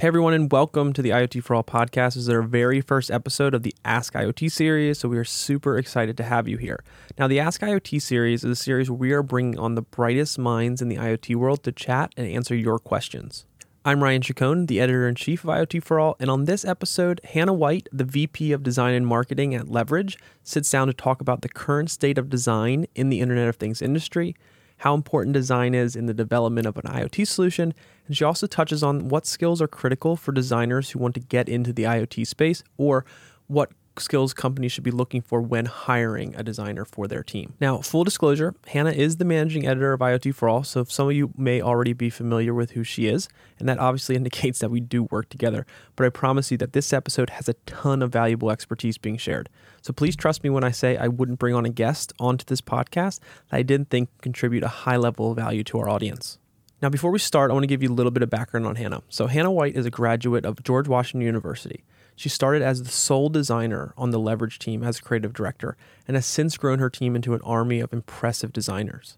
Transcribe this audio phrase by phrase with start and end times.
[0.00, 2.14] Hey everyone, and welcome to the IoT for All podcast.
[2.14, 5.76] This is our very first episode of the Ask IoT series, so we are super
[5.76, 6.82] excited to have you here.
[7.18, 10.38] Now, the Ask IoT series is a series where we are bringing on the brightest
[10.38, 13.44] minds in the IoT world to chat and answer your questions.
[13.84, 17.20] I'm Ryan Chacon, the editor in chief of IoT for All, and on this episode,
[17.22, 21.42] Hannah White, the VP of Design and Marketing at Leverege, sits down to talk about
[21.42, 24.34] the current state of design in the Internet of Things industry
[24.80, 27.74] how important design is in the development of an IoT solution,
[28.06, 31.50] and she also touches on what skills are critical for designers who want to get
[31.50, 33.04] into the IoT space or
[33.46, 37.54] what skills companies should be looking for when hiring a designer for their team.
[37.60, 41.14] Now, full disclosure, Hannah is the managing editor of IoT for All, so some of
[41.14, 43.28] you may already be familiar with who she is,
[43.58, 45.66] and that obviously indicates that we do work together.
[45.96, 49.48] But I promise you that this episode has a ton of valuable expertise being shared.
[49.82, 52.60] So please trust me when I say I wouldn't bring on a guest onto this
[52.60, 53.20] podcast
[53.50, 56.38] that I didn't think contribute a high level of value to our audience.
[56.82, 58.76] Now, before we start, I want to give you a little bit of background on
[58.76, 59.02] Hannah.
[59.10, 61.84] So, Hannah White is a graduate of George Washington University.
[62.20, 65.74] She started as the sole designer on the Leverege team as creative director
[66.06, 69.16] and has since grown her team into an army of impressive designers.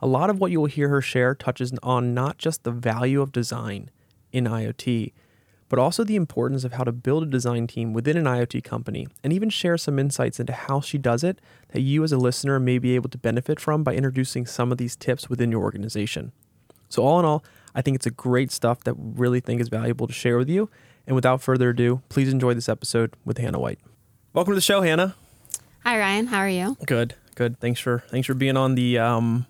[0.00, 3.20] A lot of what you will hear her share touches on not just the value
[3.20, 3.90] of design
[4.32, 5.12] in IoT,
[5.68, 9.06] but also the importance of how to build a design team within an IoT company
[9.22, 12.58] and even share some insights into how she does it that you as a listener
[12.58, 16.32] may be able to benefit from by introducing some of these tips within your organization.
[16.88, 17.44] So, all in all,
[17.74, 20.70] I think it's a great stuff that really think is valuable to share with you.
[21.06, 23.78] And without further ado, please enjoy this episode with Hannah White.
[24.32, 25.14] Welcome to the show, Hannah.
[25.84, 26.28] Hi, Ryan.
[26.28, 26.76] How are you?
[26.86, 27.60] Good, good.
[27.60, 29.46] Thanks for thanks for being on the um,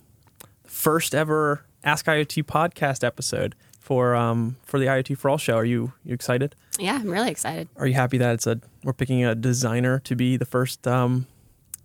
[0.64, 5.56] first ever Ask IoT podcast episode for um, for the IoT for All show.
[5.56, 6.56] Are you you excited?
[6.78, 7.68] Yeah, I'm really excited.
[7.76, 11.26] Are you happy that it's a we're picking a designer to be the first um,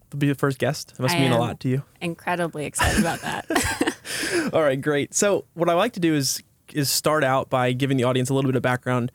[0.10, 0.94] to be the first guest?
[0.94, 1.84] It must I mean a lot to you.
[2.02, 3.46] Incredibly excited about that.
[4.54, 5.14] All right, great.
[5.14, 6.42] So what I like to do is
[6.74, 9.12] is start out by giving the audience a little bit of background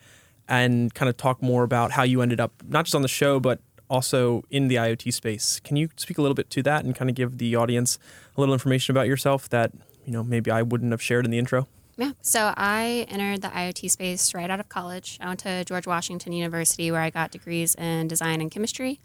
[0.48, 3.40] and kind of talk more about how you ended up not just on the show
[3.40, 5.60] but also in the IoT space.
[5.60, 7.98] Can you speak a little bit to that and kind of give the audience
[8.36, 9.72] a little information about yourself that
[10.04, 11.68] you know maybe I wouldn't have shared in the intro?
[11.96, 12.12] yeah.
[12.22, 15.18] So I entered the IoT space right out of college.
[15.20, 19.00] I went to George Washington University where I got degrees in design and chemistry.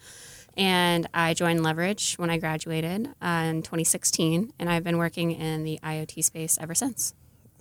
[0.58, 4.54] And I joined Leverege when I graduated uh, in 2016.
[4.58, 7.14] And I've been working in the IoT space ever since.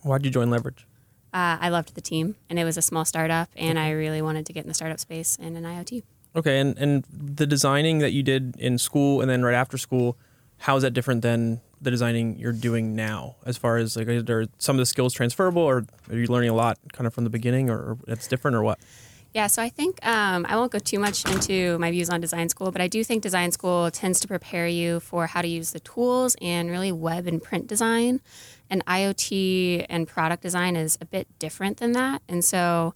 [0.03, 0.84] Why'd you join Leverege?
[1.33, 4.47] Uh, I loved the team, and it was a small startup, and I really wanted
[4.47, 6.03] to get in the startup space and in IoT.
[6.37, 10.17] Okay, and and the designing that you did in school and then right after school,
[10.59, 13.37] how is that different than the designing you're doing now?
[13.47, 16.55] As far as like, are some of the skills transferable, or are you learning a
[16.55, 18.78] lot kind of from the beginning, or, or it's different, or what?
[19.34, 22.49] Yeah, so I think um, I won't go too much into my views on design
[22.49, 25.72] school, but I do think design school tends to prepare you for how to use
[25.72, 28.21] the tools and really web and print design.
[28.71, 32.22] And IoT and product design is a bit different than that.
[32.28, 32.94] And so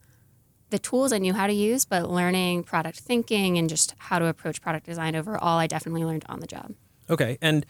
[0.70, 4.26] the tools I knew how to use, but learning product thinking and just how to
[4.26, 6.74] approach product design overall, I definitely learned on the job.
[7.10, 7.66] Okay, and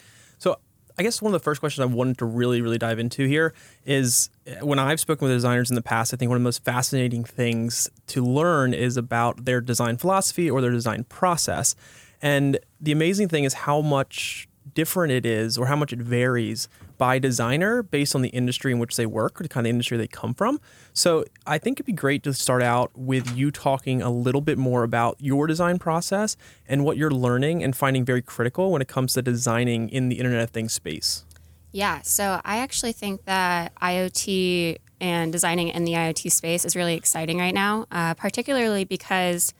[0.98, 3.54] I guess one of the first questions I wanted to really, really dive into here
[3.86, 6.44] is uh, when I've spoken with designers in the past, I think one of the
[6.44, 11.74] most fascinating things to learn is about their design philosophy or their design process.
[12.20, 16.68] And the amazing thing is how much different it is or how much it varies
[16.98, 19.96] by designer based on the industry in which they work or the kind of industry
[19.96, 20.60] they come from.
[20.92, 24.58] So I think it'd be great to start out with you talking a little bit
[24.58, 26.36] more about your design process
[26.66, 30.16] and what you're learning and finding very critical when it comes to designing in the
[30.16, 31.24] Internet of Things space.
[31.72, 36.94] Yeah, so I actually think that IoT and designing in the IoT space is really
[36.94, 39.54] exciting right now, uh, particularly because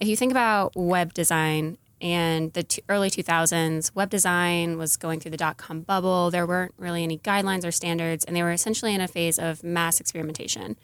[0.00, 5.20] if you think about web design and the t- early 2000s, web design was going
[5.20, 6.30] through the dot com bubble.
[6.30, 9.64] There weren't really any guidelines or standards, and they were essentially in a phase of
[9.64, 10.76] mass experimentation.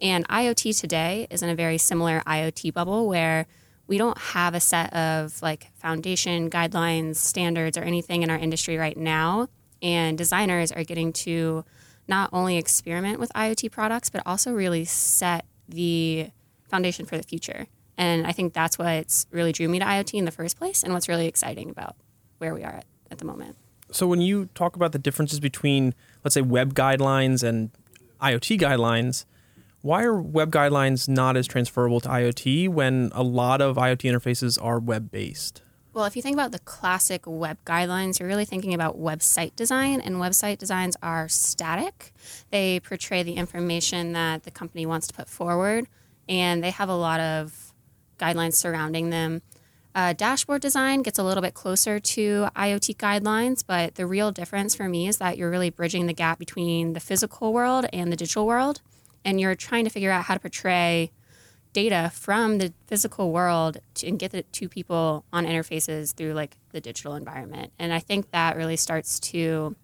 [0.00, 3.46] And IoT today is in a very similar IoT bubble where
[3.86, 8.76] we don't have a set of like foundation guidelines, standards, or anything in our industry
[8.76, 9.48] right now.
[9.80, 11.64] And designers are getting to
[12.06, 16.30] not only experiment with IoT products, but also really set the
[16.68, 17.66] foundation for the future.
[17.98, 20.94] And I think that's what's really drew me to IoT in the first place and
[20.94, 21.96] what's really exciting about
[22.38, 23.56] where we are at, at the moment.
[23.90, 27.70] So when you talk about the differences between, let's say, web guidelines and
[28.22, 29.24] IoT guidelines,
[29.80, 34.62] why are web guidelines not as transferable to IoT when a lot of IoT interfaces
[34.62, 35.62] are web based?
[35.92, 40.00] Well, if you think about the classic web guidelines, you're really thinking about website design,
[40.00, 42.12] and website designs are static.
[42.50, 45.86] They portray the information that the company wants to put forward,
[46.28, 47.67] and they have a lot of
[48.18, 49.42] guidelines surrounding them.
[49.94, 54.74] Uh, dashboard design gets a little bit closer to IoT guidelines, but the real difference
[54.74, 58.16] for me is that you're really bridging the gap between the physical world and the
[58.16, 58.80] digital world.
[59.24, 61.10] and you're trying to figure out how to portray
[61.72, 66.56] data from the physical world to, and get it to people on interfaces through like
[66.72, 67.72] the digital environment.
[67.78, 69.76] And I think that really starts to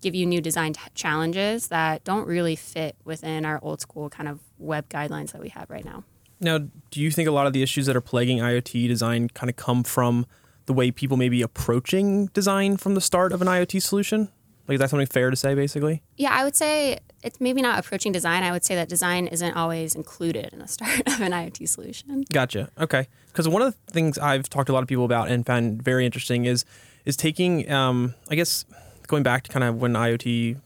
[0.00, 4.28] give you new design t- challenges that don't really fit within our old school kind
[4.28, 6.04] of web guidelines that we have right now.
[6.40, 6.58] Now,
[6.90, 9.56] do you think a lot of the issues that are plaguing IoT design kind of
[9.56, 10.26] come from
[10.66, 14.28] the way people may be approaching design from the start of an IoT solution?
[14.68, 16.02] Like, is that something fair to say, basically?
[16.16, 18.42] Yeah, I would say it's maybe not approaching design.
[18.42, 22.24] I would say that design isn't always included in the start of an IoT solution.
[22.32, 22.70] Gotcha.
[22.78, 23.06] Okay.
[23.28, 25.82] Because one of the things I've talked to a lot of people about and found
[25.82, 26.64] very interesting is
[27.04, 28.64] is taking, um, I guess,
[29.06, 30.56] going back to kind of when IoT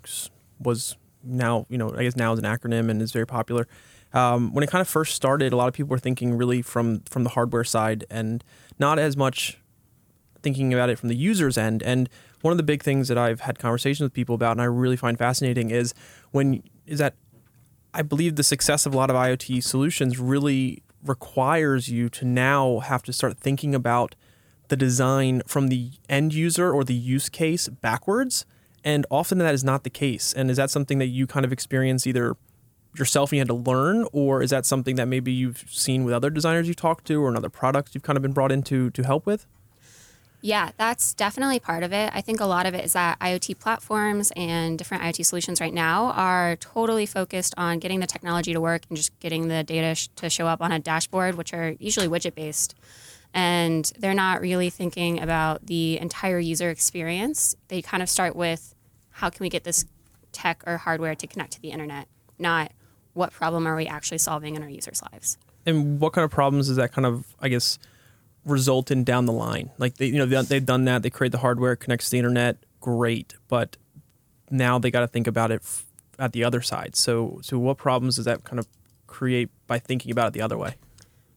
[0.58, 3.68] was now, you know, I guess now is an acronym and is very popular.
[4.12, 7.00] Um, when it kind of first started, a lot of people were thinking really from
[7.02, 8.42] from the hardware side and
[8.78, 9.58] not as much
[10.42, 11.82] thinking about it from the user's end.
[11.82, 12.08] And
[12.40, 14.96] one of the big things that I've had conversations with people about, and I really
[14.96, 15.94] find fascinating, is
[16.30, 17.14] when is that
[17.92, 22.80] I believe the success of a lot of IoT solutions really requires you to now
[22.80, 24.14] have to start thinking about
[24.68, 28.46] the design from the end user or the use case backwards.
[28.84, 30.32] And often that is not the case.
[30.32, 32.36] And is that something that you kind of experience either
[32.96, 36.14] yourself and you had to learn, or is that something that maybe you've seen with
[36.14, 39.02] other designers you've talked to or another products you've kind of been brought into to
[39.02, 39.46] help with?
[40.42, 42.10] Yeah, that's definitely part of it.
[42.14, 45.74] I think a lot of it is that IoT platforms and different IoT solutions right
[45.74, 49.94] now are totally focused on getting the technology to work and just getting the data
[49.94, 52.74] sh- to show up on a dashboard, which are usually widget based.
[53.34, 57.54] And they're not really thinking about the entire user experience.
[57.68, 58.74] They kind of start with
[59.10, 59.84] how can we get this
[60.32, 62.08] tech or hardware to connect to the internet,
[62.38, 62.72] not
[63.20, 65.38] what problem are we actually solving in our users' lives.
[65.66, 67.78] And what kind of problems is that kind of, I guess,
[68.46, 69.70] result in down the line.
[69.78, 71.02] Like they, you know, they, they've done that.
[71.02, 73.34] They create the hardware, connects to the internet, great.
[73.46, 73.76] But
[74.50, 75.84] now they got to think about it f-
[76.18, 76.96] at the other side.
[76.96, 78.66] So, so what problems does that kind of
[79.06, 80.74] create by thinking about it the other way?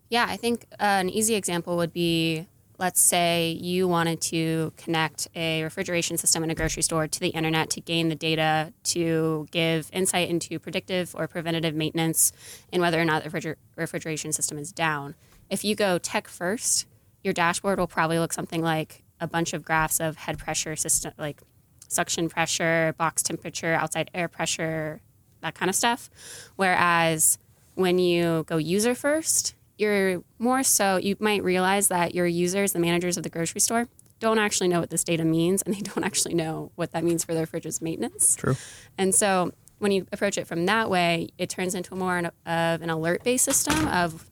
[0.10, 2.48] Yeah, I think uh, an easy example would be
[2.80, 7.30] let's say you wanted to connect a refrigeration system in a grocery store to the
[7.30, 12.32] internet to gain the data to give insight into predictive or preventative maintenance
[12.72, 15.16] and whether or not the refriger- refrigeration system is down.
[15.50, 16.88] If you go tech first,
[17.24, 21.14] your dashboard will probably look something like a bunch of graphs of head pressure system
[21.18, 21.42] like
[21.88, 25.02] suction pressure box temperature outside air pressure
[25.42, 26.10] that kind of stuff
[26.56, 27.38] whereas
[27.76, 32.80] when you go user first you're more so you might realize that your users the
[32.80, 33.88] managers of the grocery store
[34.20, 37.24] don't actually know what this data means and they don't actually know what that means
[37.24, 38.36] for their fridge's maintenance.
[38.36, 38.56] True.
[38.98, 42.90] And so when you approach it from that way it turns into more of an
[42.90, 44.26] alert based system of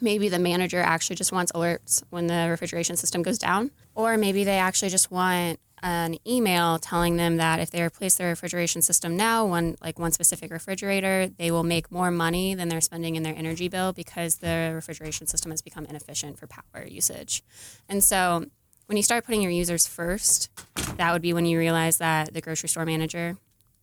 [0.00, 4.44] maybe the manager actually just wants alerts when the refrigeration system goes down, or maybe
[4.44, 9.16] they actually just want an email telling them that if they replace their refrigeration system
[9.16, 13.22] now, one like one specific refrigerator, they will make more money than they're spending in
[13.22, 17.42] their energy bill because the refrigeration system has become inefficient for power usage.
[17.88, 18.46] And so
[18.86, 20.50] when you start putting your users first,
[20.96, 23.36] that would be when you realize that the grocery store manager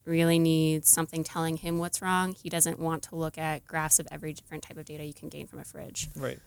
[0.05, 2.33] really needs something telling him what's wrong.
[2.33, 5.29] He doesn't want to look at graphs of every different type of data you can
[5.29, 6.09] gain from a fridge.
[6.15, 6.39] Right.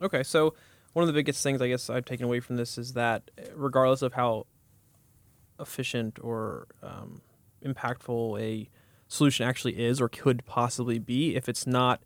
[0.00, 0.22] Okay.
[0.22, 0.54] So
[0.92, 3.46] one of the biggest things I guess I've taken away from this is that eh,
[3.54, 4.46] regardless of how
[5.58, 7.20] efficient or um,
[7.64, 8.68] impactful a
[9.08, 12.02] solution actually is or could possibly be, if it's not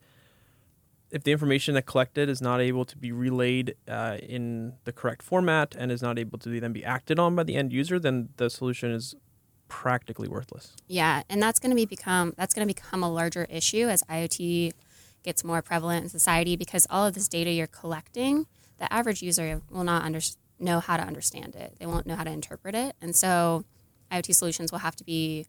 [1.10, 5.22] if the information that collected is not able to be relayed uh, in the correct
[5.22, 8.28] format and is not able to then be acted on by the end user, then
[8.36, 9.14] the solution is
[9.68, 10.74] practically worthless.
[10.86, 14.02] Yeah, and that's going to be become that's going to become a larger issue as
[14.04, 14.72] IoT
[15.22, 18.46] gets more prevalent in society because all of this data you're collecting,
[18.78, 20.20] the average user will not under,
[20.58, 21.76] know how to understand it.
[21.78, 23.64] They won't know how to interpret it, and so
[24.10, 25.46] IoT solutions will have to be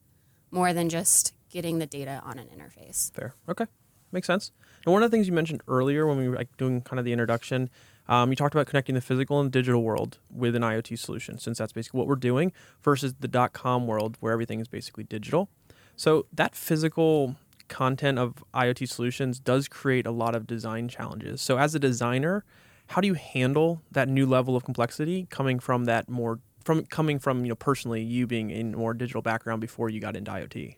[0.51, 3.11] more than just getting the data on an interface.
[3.13, 3.33] Fair.
[3.47, 3.65] Okay.
[4.11, 4.51] Makes sense.
[4.85, 7.05] And one of the things you mentioned earlier when we were like doing kind of
[7.05, 7.69] the introduction
[8.09, 11.59] um, you talked about connecting the physical and digital world with an IoT solution, since
[11.59, 12.51] that's basically what we're doing,
[12.83, 15.47] versus the dot com world where everything is basically digital.
[15.95, 17.35] So that physical
[17.67, 21.39] content of IoT solutions does create a lot of design challenges.
[21.39, 22.43] So as a designer,
[22.89, 27.19] how do you handle that new level of complexity coming from that more from coming
[27.19, 30.75] from you know personally you being in more digital background before you got into IoT?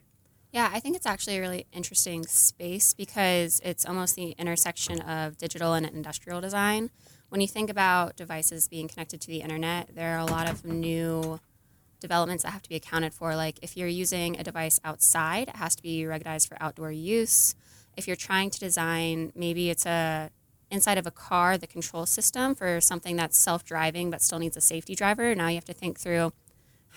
[0.51, 5.38] Yeah, I think it's actually a really interesting space because it's almost the intersection of
[5.38, 6.91] digital and industrial design
[7.32, 10.65] when you think about devices being connected to the internet, there are a lot of
[10.65, 11.39] new
[12.01, 13.38] developments that have to be accounted for.
[13.38, 17.56] Like if you're using a device outside, it has to be recognized for outdoor use.
[17.96, 20.30] If you're trying to design, maybe it's a
[20.72, 24.62] inside of a car, the control system for something that's self-driving but still needs a
[24.62, 25.36] safety driver.
[25.36, 26.32] Now you have to think through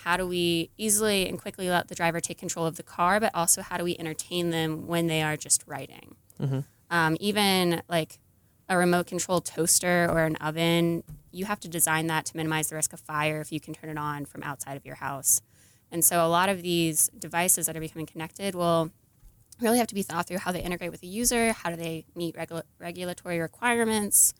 [0.03, 3.31] how do we easily and quickly let the driver take control of the car, but
[3.33, 6.15] also how do we entertain them when they are just riding?
[6.89, 8.19] Um, even like
[8.67, 12.75] a remote controlled toaster or an oven, you have to design that to minimize the
[12.75, 15.41] risk of fire if you can turn it on from outside of your house.
[15.91, 18.91] And so a lot of these devices that are becoming connected will
[19.61, 22.05] really have to be thought through how they integrate with the user, how do they
[22.15, 24.33] meet regula- regulatory requirements,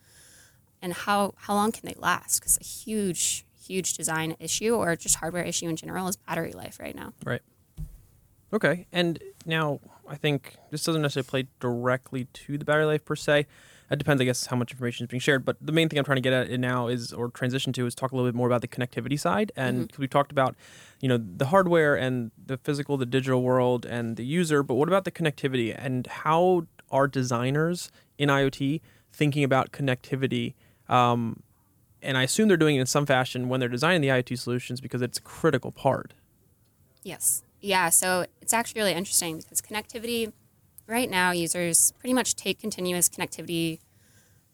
[0.82, 2.40] and how, how long can they last?
[2.40, 6.78] Because a huge, huge design issue or just hardware issue in general is battery life
[6.80, 7.12] right now.
[7.24, 7.42] Right.
[8.52, 8.86] Okay.
[8.92, 13.46] And now I think this doesn't necessarily play directly to the battery life per se.
[13.90, 15.44] It depends, I guess, how much information is being shared.
[15.44, 17.94] But the main thing I'm trying to get at now is, or transition to, is
[17.94, 19.52] talk a little bit more about the connectivity side.
[19.56, 20.56] And 'cause we've talked about,
[21.00, 24.62] you know, the hardware and the physical, the digital world, and the user.
[24.62, 28.80] But what about the connectivity and how are designers in IoT
[29.12, 30.54] thinking about connectivity?
[30.88, 31.42] Um,
[32.02, 34.80] and I assume they're doing it in some fashion when they're designing the IoT solutions
[34.80, 36.12] because it's a critical part.
[37.02, 37.42] Yes.
[37.60, 37.88] Yeah.
[37.88, 40.32] So it's actually really interesting because connectivity,
[40.86, 43.80] right now, users pretty much take continuous connectivity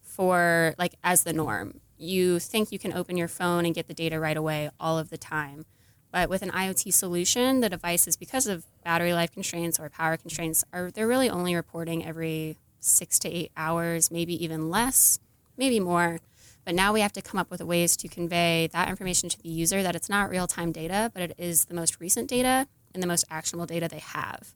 [0.03, 1.81] for like as the norm.
[1.97, 5.11] You think you can open your phone and get the data right away all of
[5.11, 5.65] the time.
[6.11, 10.63] But with an IoT solution, the devices, because of battery life constraints or power constraints,
[10.73, 15.19] are they're really only reporting every six to eight hours, maybe even less,
[15.57, 16.21] maybe more.
[16.65, 19.49] But now we have to come up with ways to convey that information to the
[19.49, 23.03] user that it's not real time data, but it is the most recent data and
[23.03, 24.55] the most actionable data they have.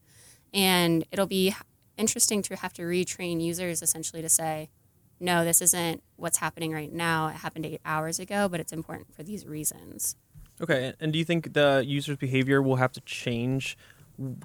[0.53, 1.55] And it'll be
[1.97, 4.71] interesting to have to retrain users essentially to say,
[5.19, 7.29] no, this isn't what's happening right now.
[7.29, 10.17] It happened eight hours ago, but it's important for these reasons.
[10.61, 13.77] Okay, and do you think the user's behavior will have to change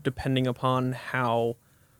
[0.03, 1.55] depending upon how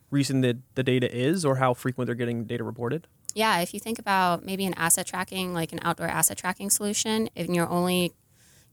[0.10, 3.08] recent the, the data is or how frequent they're getting data reported?
[3.34, 7.30] Yeah, if you think about maybe an asset tracking, like an outdoor asset tracking solution,
[7.36, 8.14] if you're only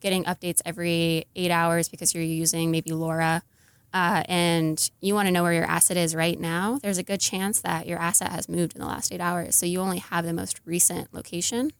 [0.00, 3.42] getting updates every eight hours because you're using maybe LoRa,
[3.92, 7.20] uh, and you want to know where your asset is right now, there's a good
[7.20, 9.56] chance that your asset has moved in the last eight hours.
[9.56, 11.72] So you only have the most recent location.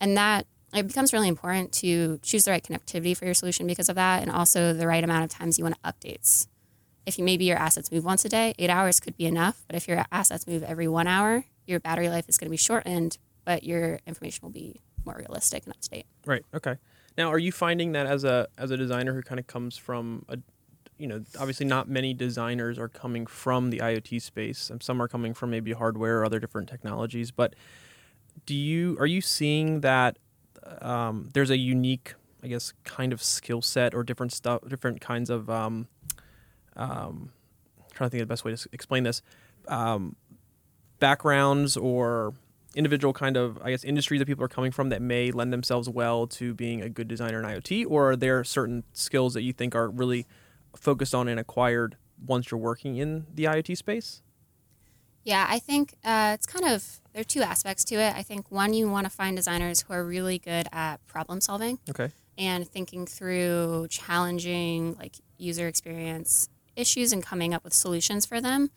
[0.00, 3.88] And that it becomes really important to choose the right connectivity for your solution because
[3.88, 6.46] of that, and also the right amount of times you want to updates.
[7.06, 9.64] If you maybe your assets move once a day, eight hours could be enough.
[9.66, 12.58] But if your assets move every one hour, your battery life is going to be
[12.58, 13.16] shortened,
[13.46, 16.06] but your information will be more realistic and up to date.
[16.26, 16.44] Right.
[16.52, 16.76] Okay.
[17.16, 20.24] Now, are you finding that as a as a designer who kind of comes from
[20.28, 20.38] a,
[20.98, 25.08] you know, obviously not many designers are coming from the IoT space, and some are
[25.08, 27.30] coming from maybe hardware or other different technologies.
[27.30, 27.54] But
[28.46, 30.18] do you are you seeing that
[30.80, 35.30] um, there's a unique, I guess, kind of skill set or different stuff, different kinds
[35.30, 35.86] of um,
[36.76, 37.30] um,
[37.94, 39.22] trying to think of the best way to explain this
[39.68, 40.16] um,
[40.98, 42.34] backgrounds or
[42.74, 45.88] individual kind of I guess industries that people are coming from that may lend themselves
[45.88, 49.52] well to being a good designer in IoT, or are there certain skills that you
[49.52, 50.26] think are really
[50.76, 51.96] focused on and acquired
[52.26, 54.22] once you're working in the IoT space?
[55.24, 58.14] Yeah, I think uh, it's kind of there are two aspects to it.
[58.16, 61.78] I think one, you want to find designers who are really good at problem solving
[61.90, 62.10] Okay.
[62.38, 68.70] and thinking through challenging like user experience issues and coming up with solutions for them.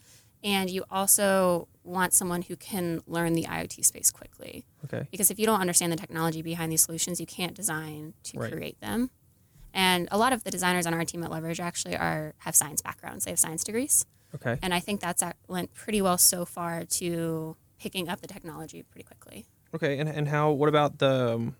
[0.43, 4.65] And you also want someone who can learn the IoT space quickly.
[4.85, 5.07] Okay.
[5.11, 8.51] Because if you don't understand the technology behind these solutions, you can't design to Right.
[8.51, 9.11] create them.
[9.73, 12.81] And a lot of the designers on our team at Leverege actually are have science
[12.81, 13.25] backgrounds.
[13.25, 14.05] They have science degrees.
[14.35, 14.57] Okay.
[14.61, 18.83] And I think that's ac- went pretty well so far to picking up the technology
[18.83, 19.45] pretty quickly.
[19.73, 19.99] Okay.
[19.99, 20.51] And and how?
[20.51, 21.55] What about the um,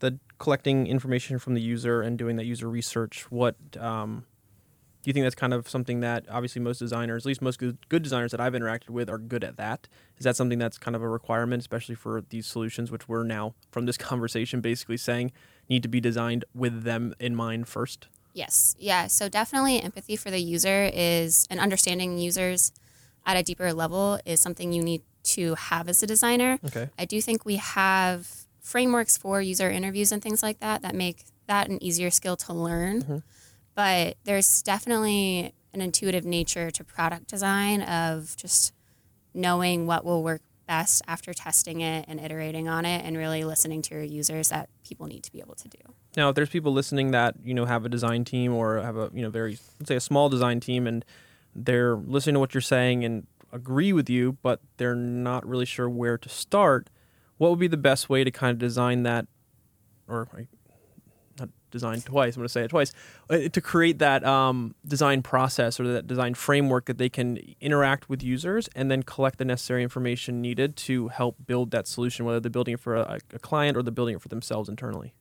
[0.00, 3.30] the collecting information from the user and doing that user research?
[3.30, 4.24] What um,
[5.02, 7.76] do you think that's kind of something that obviously most designers, at least most good,
[7.88, 9.88] good designers that I've interacted with, are good at that?
[10.16, 13.54] Is that something that's kind of a requirement, especially for these solutions, which we're now
[13.72, 15.32] from this conversation basically saying
[15.68, 18.08] need to be designed with them in mind first?
[18.34, 18.74] Yes.
[18.78, 19.06] Yeah.
[19.08, 22.72] So definitely empathy for the user is and understanding users
[23.26, 26.58] at a deeper level is something you need to have as a designer.
[26.64, 26.88] Okay.
[26.98, 28.28] I do think we have
[28.60, 32.52] frameworks for user interviews and things like that that make that an easier skill to
[32.52, 33.02] learn.
[33.02, 33.18] Mm-hmm.
[33.74, 38.72] But there's definitely an intuitive nature to product design of just
[39.34, 43.82] knowing what will work best after testing it and iterating on it and really listening
[43.82, 45.78] to your users that people need to be able to do.
[46.16, 49.10] Now, if there's people listening that you know have a design team or have a
[49.12, 51.04] you know very let's say a small design team and
[51.54, 55.88] they're listening to what you're saying and agree with you, but they're not really sure
[55.88, 56.88] where to start,
[57.36, 59.26] what would be the best way to kind of design that,
[60.08, 60.28] or
[61.72, 62.36] design twice?
[62.36, 62.92] I'm going to say it twice
[63.28, 68.08] uh, to create that um, design process or that design framework that they can interact
[68.08, 72.38] with users and then collect the necessary information needed to help build that solution, whether
[72.38, 75.12] they're building it for a, a client or they're building it for themselves internally.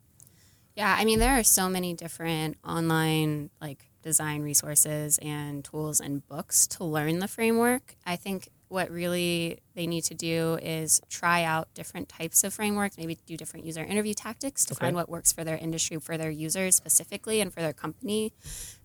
[0.76, 6.28] Yeah, I mean there are so many different online like design resources and tools and
[6.28, 7.96] books to learn the framework.
[8.06, 12.98] I think what really they need to do is try out different types of frameworks,
[12.98, 14.86] maybe do different user interview tactics to Okay.
[14.86, 18.32] find what works for their industry, for their users specifically, and for their company.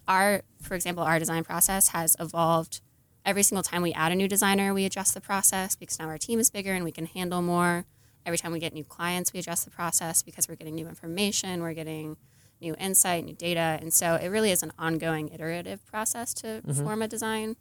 [0.08, 2.80] Our, for example, our design process has evolved.
[3.24, 6.18] Every single time we add a new designer, we adjust the process because now our
[6.18, 7.86] team is bigger and we can handle more.
[8.24, 11.62] Every time we get new clients, we adjust the process because we're getting new information,
[11.62, 12.16] we're getting
[12.60, 13.78] new insight, new data.
[13.80, 16.84] And so it really is an ongoing iterative process to mm-hmm.
[16.84, 17.54] form a design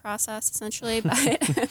[0.00, 1.00] process essentially.
[1.10, 1.68] But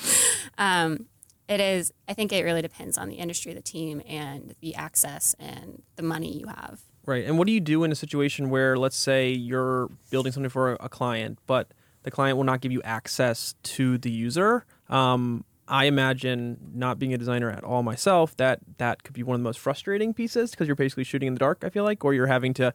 [0.58, 1.06] um,
[1.48, 5.36] it is, I think it really depends on the industry, the team, and the access
[5.40, 6.82] and the money you have.
[7.06, 7.26] Right.
[7.26, 10.74] And what do you do in a situation where, let's say, you're building something for
[10.80, 14.64] a client, but the client will not give you access to the user?
[14.90, 19.36] Um, I imagine not being a designer at all myself, that that could be one
[19.36, 22.04] of the most frustrating pieces because you're basically shooting in the dark, I feel like,
[22.06, 22.74] or you're having to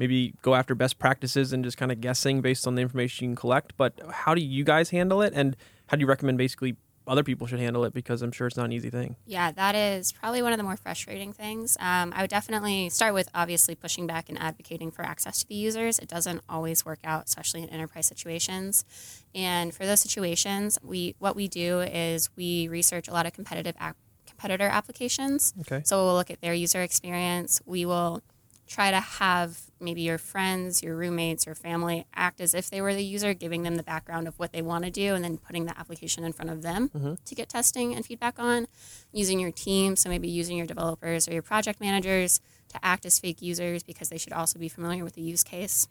[0.00, 3.28] maybe go after best practices and just kind of guessing based on the information you
[3.28, 3.76] can collect.
[3.76, 5.34] But how do you guys handle it?
[5.36, 5.54] And
[5.88, 6.74] how do you recommend basically
[7.06, 7.92] other people should handle it?
[7.92, 9.16] Because I'm sure it's not an easy thing.
[9.26, 11.76] Yeah, that is probably one of the more frustrating things.
[11.80, 15.54] Um, I would definitely start with obviously pushing back and advocating for access to the
[15.54, 15.98] users.
[15.98, 18.86] It doesn't always work out, especially in enterprise situations.
[19.34, 23.74] And for those situations, we what we do is we research a lot of competitive
[23.78, 25.52] ap- competitor applications.
[25.60, 25.82] Okay.
[25.84, 27.60] So we'll look at their user experience.
[27.66, 28.22] We will
[28.70, 32.94] try to have maybe your friends, your roommates, your family act as if they were
[32.94, 35.64] the user, giving them the background of what they want to do, and then putting
[35.66, 37.14] the application in front of them mm-hmm.
[37.24, 38.68] to get testing and feedback on.
[39.12, 43.18] Using your team, so maybe using your developers or your project managers to act as
[43.18, 45.88] fake users because they should also be familiar with the use case.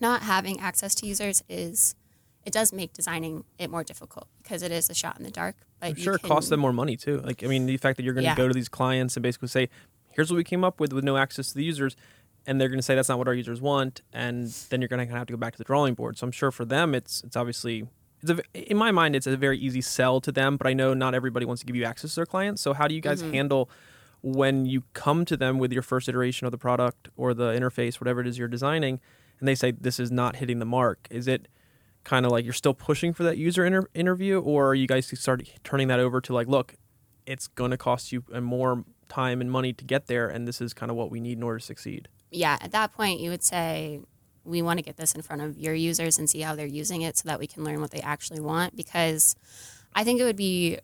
[0.00, 1.96] Not having access to users is
[2.44, 5.56] it does make designing it more difficult because it is a shot in the dark.
[5.80, 7.18] But I'm sure it costs them more money too.
[7.18, 8.36] Like, I mean, the fact that you're going to Yeah.
[8.36, 9.68] go to these clients and basically say,
[10.18, 11.94] "Here's what we came up with with no access to the users,"
[12.44, 15.06] and they're going to say that's not what our users want, and then you're going
[15.06, 16.18] to have to go back to the drawing board.
[16.18, 17.86] So I'm sure for them, it's it's obviously
[18.20, 20.56] it's a, in my mind it's a very easy sell to them.
[20.56, 22.60] But I know not everybody wants to give you access to their clients.
[22.62, 23.32] So how do you guys mm-hmm.
[23.32, 23.70] handle
[24.20, 28.00] when you come to them with your first iteration of the product or the interface,
[28.00, 28.98] whatever it is you're designing,
[29.38, 31.06] and they say this is not hitting the mark?
[31.10, 31.46] Is it
[32.02, 35.06] kind of like you're still pushing for that user inter- interview, or are you guys
[35.20, 36.74] start turning that over to like, look,
[37.26, 40.74] it's going to cost you more time and money to get there, and this is
[40.74, 42.08] kind of what we need in order to succeed.
[42.30, 44.00] yeah, at that point, you would say,
[44.44, 47.02] we want to get this in front of your users and see how they're using
[47.02, 48.76] it so that we can learn what they actually want.
[48.76, 49.36] Because
[49.94, 50.78] I think it would be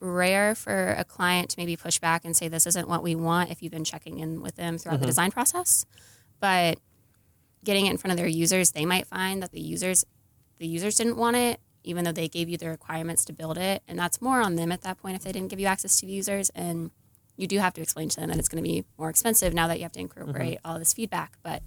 [0.00, 3.50] rare for a client to maybe push back and say, this isn't what we want
[3.50, 5.06] if you've been checking in with them throughout the mm-hmm.
[5.06, 5.86] design process.
[6.40, 6.78] But
[7.64, 10.04] getting it in front of their users, they might find that the users
[10.58, 13.82] the users didn't want it even though they gave you the requirements to build it
[13.86, 16.06] and that's more on them at that point if they didn't give you access to
[16.06, 16.90] the users and
[17.36, 19.66] you do have to explain to them that it's going to be more expensive now
[19.68, 21.62] that you have to incorporate all this feedback but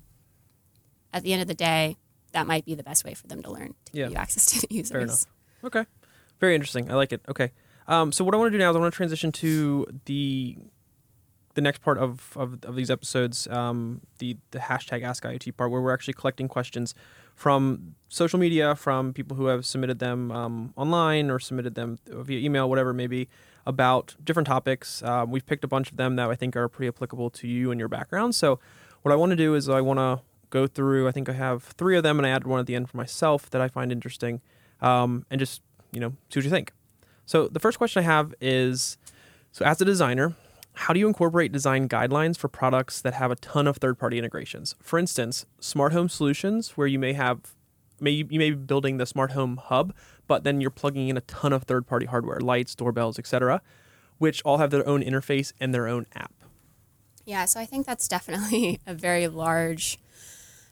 [1.14, 1.96] at the end of the day
[2.32, 4.04] that might be the best way for them to learn to Yeah.
[4.06, 5.26] give you access to the users Fair enough.
[5.64, 5.86] Okay,
[6.40, 6.90] very interesting.
[6.90, 7.22] I like it.
[7.28, 7.52] Okay,
[7.88, 10.58] um, so what I want to do now is I want to transition to the
[11.56, 15.70] the next part of, of, of these episodes, um, the the hashtag Ask IoT part,
[15.72, 16.94] where we're actually collecting questions
[17.40, 22.38] from social media, from people who have submitted them um, online or submitted them via
[22.38, 23.30] email, whatever it may be,
[23.66, 25.02] about different topics.
[25.04, 27.72] Um, we've picked a bunch of them that I think are pretty applicable to you
[27.72, 28.36] and your background.
[28.36, 28.60] So
[29.04, 31.08] what I want to do is I want to go through.
[31.08, 32.98] I think I have three of them, and I added one at the end for
[32.98, 34.42] myself that I find interesting,
[34.82, 35.62] um, and just
[35.94, 36.74] you know see what you think.
[37.26, 38.98] So the first question I have is,
[39.54, 40.36] so as a designer,
[40.80, 44.76] how do you incorporate design guidelines for products that have a ton of third-party integrations?
[44.82, 47.54] For instance, smart home solutions where you may have
[48.00, 49.94] may you may be building the smart home hub,
[50.26, 53.62] but then you're plugging in a ton of third-party hardware, lights, doorbells, etc.,
[54.20, 56.34] which all have their own interface and their own app.
[57.26, 60.00] Yeah, so I think that's definitely a very large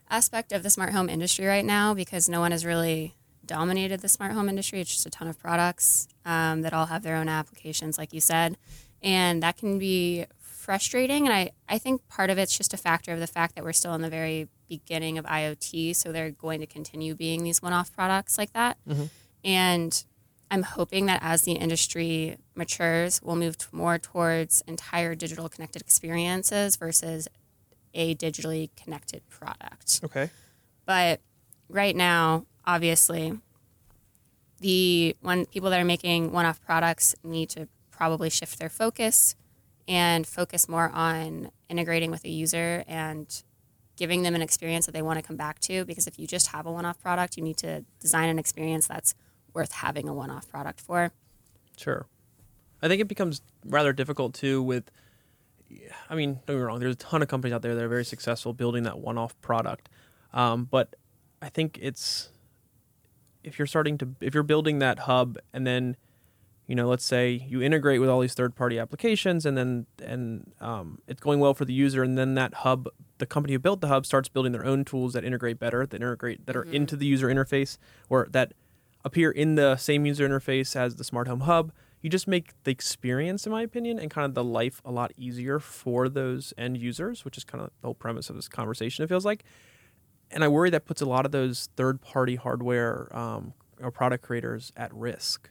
[0.09, 3.13] aspect of the smart home industry right now because no one has really
[3.45, 4.79] dominated the smart home industry.
[4.79, 8.21] It's just a ton of products um, that all have their own applications, like you
[8.21, 8.55] said.
[9.01, 11.25] And that can be frustrating.
[11.25, 13.73] And I, I think part of it's just a factor of the fact that we're
[13.73, 15.95] still in the very beginning of IoT.
[15.95, 18.77] So they're going to continue being these one off products like that.
[18.87, 19.05] Mm-hmm.
[19.43, 20.03] And
[20.49, 26.75] I'm hoping that as the industry matures, we'll move more towards entire digital connected experiences
[26.75, 27.27] versus
[27.93, 30.01] a digitally connected product.
[30.03, 30.29] Okay.
[30.85, 31.21] But
[31.69, 33.39] right now, obviously,
[34.59, 39.35] the one people that are making one-off products need to probably shift their focus
[39.87, 43.43] and focus more on integrating with a user and
[43.95, 46.47] giving them an experience that they want to come back to because if you just
[46.47, 49.15] have a one-off product you need to design an experience that's
[49.53, 51.11] worth having a one-off product for
[51.77, 52.07] Sure.
[52.81, 54.91] I think it becomes rather difficult too with
[56.09, 56.79] I mean, don't get me wrong.
[56.79, 59.89] There's a ton of companies out there that are very successful building that one-off product,
[60.33, 60.95] um, but
[61.41, 62.29] I think it's
[63.43, 65.97] if you're starting to if you're building that hub and then
[66.67, 70.99] you know let's say you integrate with all these third-party applications and then and um,
[71.07, 73.87] it's going well for the user and then that hub the company who built the
[73.87, 76.73] hub starts building their own tools that integrate better that integrate that are Mhm.
[76.73, 77.77] into the user interface
[78.09, 78.53] or that
[79.05, 81.71] appear in the same user interface as the smart home hub.
[82.01, 85.11] You just make the experience in my opinion and kind of the life a lot
[85.17, 89.03] easier for those end users which is kind of the whole premise of this conversation
[89.03, 89.43] it feels like.
[90.29, 94.23] And i worry that puts a lot of those third party hardware um, or product
[94.25, 95.49] creators at risk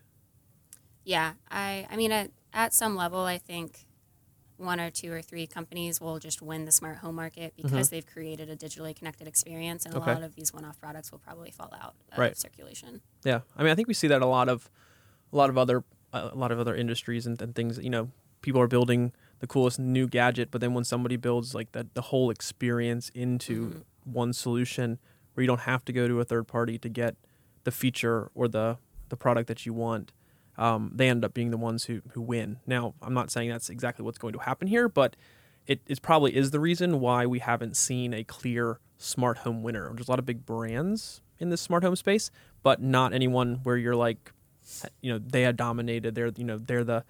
[1.07, 3.87] Yeah, I I mean at at some level I think
[4.59, 8.07] one or two or three companies will just win the smart home market because they've
[8.07, 10.03] created a digitally connected experience and Mm-hmm.
[10.03, 10.11] Okay.
[10.12, 12.37] a lot of these one-off products will probably fall out of Right.
[12.37, 13.03] circulation.
[13.23, 14.71] Yeah, I mean, I think we see that a lot of,
[15.33, 17.79] a lot of other, a lot of other industries and, and things.
[17.79, 21.73] You know, people are building the coolest new gadget, but then when somebody builds like
[21.73, 23.83] the the whole experience into Mhm.
[24.05, 24.99] one solution,
[25.35, 27.14] where you don't have to go to a third party to get
[27.64, 28.79] the feature or the
[29.11, 30.12] the product that you want,
[30.59, 32.59] um, they end up being the ones who who win.
[32.66, 35.16] Now, I'm not saying that's exactly what's going to happen here, but
[35.66, 39.92] it, it probably is the reason why we haven't seen a clear smart home winner.
[39.95, 42.31] There's a lot of big brands in this smart home space,
[42.62, 44.33] but not anyone where you're like,
[45.01, 46.14] you know, they had dominated.
[46.14, 47.05] They're you know they're the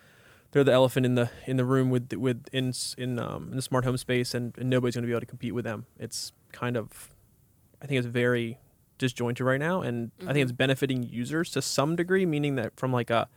[0.53, 3.63] they're the elephant in the in the room with with in in um, in the
[3.63, 5.87] smart home space, and, and nobody's going to be able to compete with them.
[5.99, 7.11] It's kind of,
[7.83, 8.59] I think it's very
[8.99, 10.57] disjointed right now, and I think it's mm-hmm.
[10.57, 13.29] benefiting users to some degree, meaning that from like a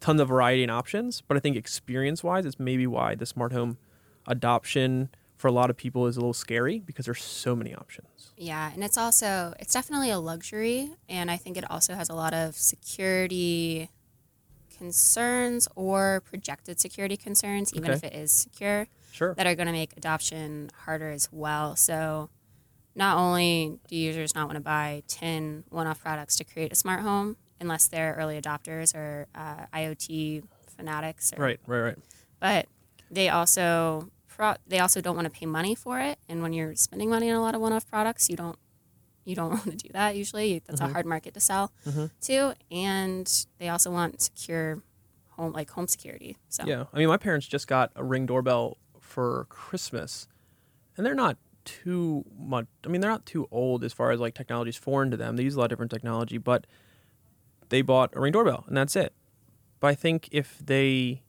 [0.00, 1.22] tons of variety and options.
[1.26, 3.78] But I think experience wise, it's maybe why the smart home
[4.26, 8.32] adoption for a lot of people is a little scary because there's so many options.
[8.36, 12.14] Yeah, and it's also it's definitely a luxury, and I think it also has a
[12.14, 13.90] lot of security
[14.76, 17.96] concerns or projected security concerns, even Okay.
[17.96, 19.34] if it is secure, Sure.
[19.34, 21.76] that are going to make adoption harder as well.
[21.76, 22.28] So,
[22.96, 27.00] not only do users not want to buy 10 one-off products to create a smart
[27.00, 30.42] home unless they're early adopters or uh, IoT
[30.76, 31.60] fanatics, or, Right.
[31.66, 31.80] Right.
[31.80, 31.98] Right.
[32.40, 32.66] but
[33.10, 36.18] they also pro- they also don't want to pay money for it.
[36.28, 38.58] And when you're spending money on a lot of one-off products, you don't
[39.24, 40.62] you don't want to do that usually.
[40.66, 42.10] That's a hard market to sell Mhm.
[42.22, 44.82] to, and they also want secure
[45.30, 46.36] home like home security.
[46.48, 50.28] So Yeah, I mean, my parents just got a ring doorbell for Christmas,
[50.96, 52.66] and they're not too much.
[52.84, 55.36] I mean, they're not too old as far as like technology is foreign to them.
[55.36, 56.66] They use a lot of different technology, but
[57.68, 59.12] they bought a ring doorbell, and that's it.
[59.80, 61.22] But I think if they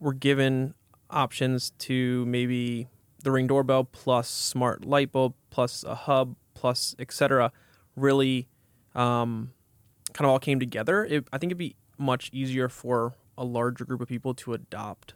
[0.00, 0.74] were given
[1.10, 2.88] options to maybe
[3.22, 7.52] the ring doorbell plus smart light bulb plus a hub plus etc.,
[7.96, 8.48] really
[8.94, 9.52] um,
[10.12, 13.84] kind of all came together, it, I think it'd be much easier for a larger
[13.84, 15.14] group of people to adopt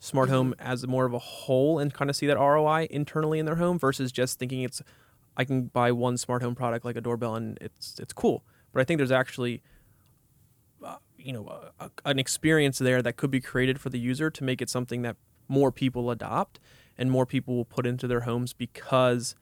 [0.00, 3.46] smart home as more of a whole and kind of see that ROI internally in
[3.46, 4.82] their home versus just thinking it's
[5.36, 8.42] I can buy one smart home product like a doorbell and it's it's cool.
[8.72, 9.62] But I think there's actually
[10.84, 14.42] uh, you know a, an experience there that could be created for the user to
[14.42, 15.16] make it something that
[15.48, 16.58] more people adopt
[16.96, 19.34] and more people will put into their homes because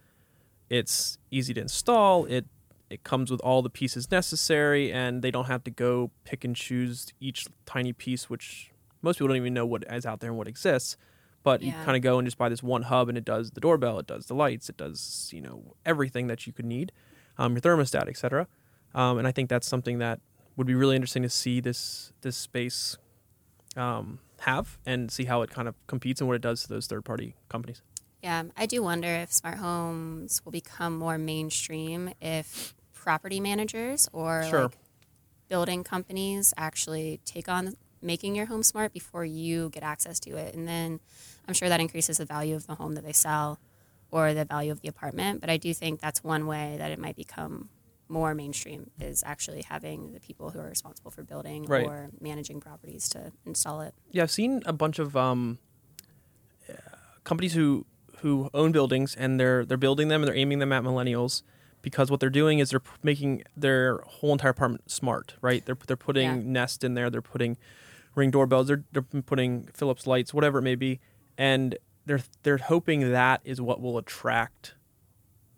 [0.68, 2.25] it's easy to install.
[2.27, 2.47] It
[2.90, 6.57] it comes with all the pieces necessary, and they don't have to go pick and
[6.57, 8.71] choose each tiny piece, which
[9.03, 10.97] most people don't even know what is out there and what exists.
[11.45, 13.61] But you kind of go and just buy this one hub, and it does the
[13.61, 16.93] doorbell, it does the lights, it does you know everything that you could need,
[17.39, 18.47] um, your thermostat, etc.
[18.95, 20.21] Um, and I think that's something that
[20.57, 22.99] would be really interesting to see this this space
[23.77, 26.87] um, have and see how it kind of competes and what it does to those
[26.87, 27.83] third party companies.
[28.23, 34.43] Yeah, I do wonder if smart homes will become more mainstream if property managers or
[34.51, 34.63] Sure.
[34.65, 34.77] like
[35.49, 40.55] building companies actually take on making your home smart before you get access to it.
[40.55, 41.01] And then
[41.47, 43.59] I'm sure that increases the value of the home that they sell
[44.11, 45.41] or the value of the apartment.
[45.41, 47.69] But I do think that's one way that it might become
[48.11, 51.85] more mainstream is actually having the people who are responsible for building Right.
[51.87, 53.95] or managing properties to install it.
[54.11, 55.59] Yeah, I've seen a bunch of um,
[56.69, 56.73] uh,
[57.25, 57.87] companies who
[58.21, 61.43] who own buildings and they're they're building them and they're aiming them at millennials
[61.83, 65.65] because what they're doing is they're making their whole entire apartment smart, right?
[65.65, 66.43] They're they're putting Yeah.
[66.43, 67.57] Nest in there, they're putting
[68.19, 71.01] Ring doorbells, they're they're putting Philips lights, whatever it may be,
[71.37, 74.75] and they're they're hoping that is what will attract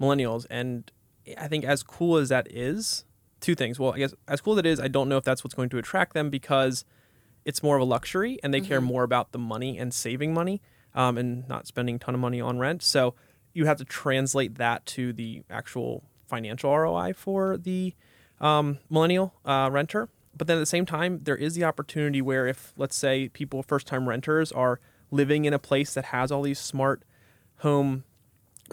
[0.01, 0.47] millennials.
[0.51, 0.91] And
[1.39, 3.05] I think as cool as that is,
[3.41, 3.79] two things.
[3.79, 5.71] Well, I guess as cool as it is, I don't know if that's what's going
[5.71, 6.85] to attract them because
[7.45, 10.61] it's more of a luxury and they care more about the money and saving money
[10.95, 12.83] um, and not spending a ton of money on rent.
[12.83, 13.15] So
[13.53, 17.95] you have to translate that to the actual financial ROI for the
[18.41, 20.09] um, millennial uh, renter.
[20.41, 23.63] But then at the same time, there is the opportunity where if, let's say, people,
[23.63, 27.03] first time renters, are living in a place that has all these smart
[27.59, 28.05] home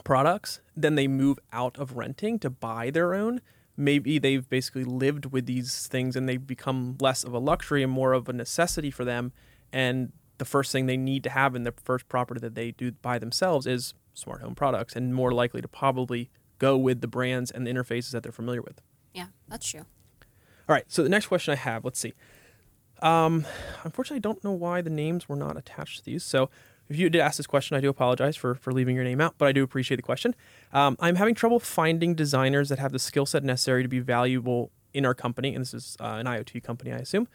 [0.05, 3.41] products, then they move out of renting to buy their own.
[3.75, 7.91] Maybe they've basically lived with these things and they become less of a luxury and
[7.91, 9.33] more of a necessity for them.
[9.73, 12.93] And the first thing they need to have in the first property that they do
[12.93, 17.51] buy themselves is smart home products and more likely to probably go with the brands
[17.51, 18.79] and the interfaces that they're familiar with.
[19.13, 19.85] Yeah, that's true.
[20.69, 22.13] All right, so the next question I have, let's see.
[23.01, 23.45] Um,
[23.83, 26.23] unfortunately, I don't know why the names were not attached to these.
[26.23, 26.49] So
[26.89, 29.35] if you did ask this question, I do apologize for, for leaving your name out,
[29.37, 30.35] but I do appreciate the question.
[30.73, 34.71] Um, I'm having trouble finding designers that have the skill set necessary to be valuable
[34.93, 37.27] in our company, and this is uh, an IoT company, I assume.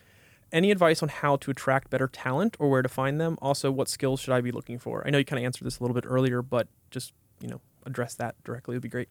[0.53, 3.39] Any advice on how to attract better talent or where to find them?
[3.41, 5.07] Also, what skills should I be looking for?
[5.07, 7.61] I know you kind of answered this a little bit earlier, but just you know
[7.87, 9.09] address that directly would be great.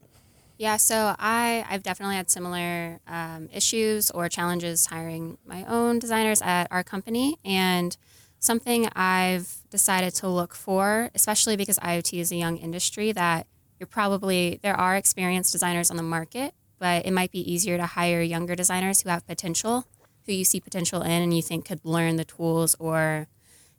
[0.62, 6.40] Yeah, so I I've definitely had similar um, issues or challenges hiring my own designers
[6.40, 7.98] at our company, and
[8.38, 13.48] something I've decided to look for, especially because IoT is a young industry, that
[13.80, 17.88] you're probably there are experienced designers on the market, but it might be easier to
[17.88, 19.88] hire younger designers who have potential,
[20.28, 23.26] who you see potential in, and you think could learn the tools or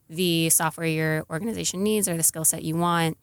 [0.09, 3.17] the software your organization needs or the skill set you want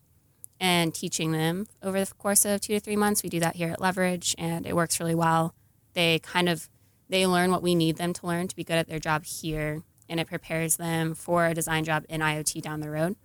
[0.60, 3.22] and teaching them over the course of two to three months.
[3.22, 5.54] We do that here at Leverege, and it works really well.
[5.94, 6.68] They kind of
[7.08, 9.82] they learn what we need them to learn to be good at their job here,
[10.08, 13.16] and it prepares them for a design job in IoT down the road.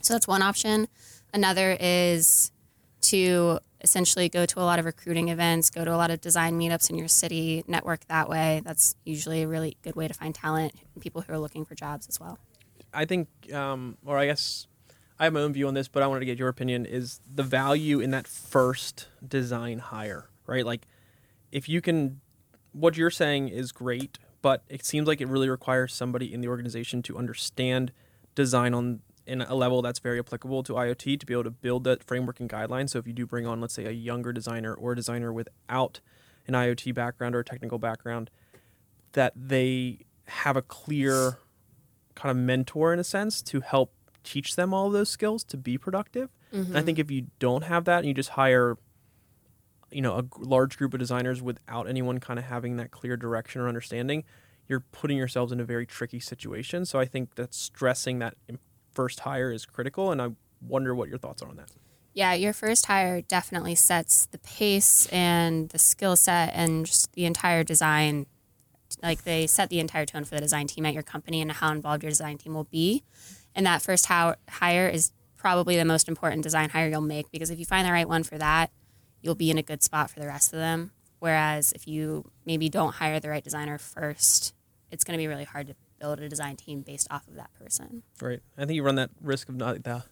[0.00, 0.88] So that's one option.
[1.32, 2.50] Another is
[3.02, 6.58] to essentially go to a lot of recruiting events, go to a lot of design
[6.58, 8.62] meetups in your city, network that way.
[8.64, 11.74] That's usually a really good way to find talent and people who are looking for
[11.74, 12.38] jobs as well.
[12.92, 14.66] I think, um, or I guess
[15.18, 16.84] I have my own view on this, but I wanted to get your opinion.
[16.84, 20.64] Is the value in that first design hire, right?
[20.64, 20.86] Like,
[21.50, 22.20] if you can,
[22.72, 26.48] what you're saying is great, but it seems like it really requires somebody in the
[26.48, 27.92] organization to understand
[28.34, 31.84] design on in a level that's very applicable to IoT to be able to build
[31.84, 32.90] that framework and guidelines.
[32.90, 36.00] So if you do bring on, let's say, a younger designer or a designer without
[36.46, 38.30] an IoT background or a technical background,
[39.12, 41.38] that they have a clear
[42.14, 43.92] kind of mentor in a sense to help
[44.26, 46.30] teach them all those skills to be productive.
[46.52, 46.70] Mm-hmm.
[46.70, 48.76] And I think if you don't have that and you just hire
[49.90, 53.60] you know a large group of designers without anyone kind of having that clear direction
[53.60, 54.24] or understanding,
[54.68, 56.84] you're putting yourselves in a very tricky situation.
[56.84, 58.34] So I think that stressing that
[58.92, 61.70] first hire is critical and I wonder what your thoughts are on that.
[62.14, 67.26] Yeah, your first hire definitely sets the pace and the skill set and just the
[67.26, 68.26] entire design
[69.02, 71.72] like they set the entire tone for the design team at your company and how
[71.72, 73.02] involved your design team will be.
[73.56, 77.58] And that first hire is probably the most important design hire you'll make because if
[77.58, 78.70] you find the right one for that,
[79.22, 80.92] you'll be in a good spot for the rest of them.
[81.18, 84.54] Whereas if you maybe don't hire the right designer first,
[84.90, 87.50] it's going to be really hard to build a design team based off of that
[87.54, 88.02] person.
[88.20, 88.40] Right.
[88.58, 90.02] I think you run that risk of not uh, the,